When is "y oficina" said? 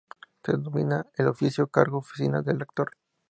1.97-2.41